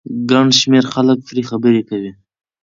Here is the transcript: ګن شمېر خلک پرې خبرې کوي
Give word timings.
ګن 0.29 0.47
شمېر 0.59 0.85
خلک 0.93 1.17
پرې 1.27 1.41
خبرې 1.49 1.81
کوي 1.89 2.11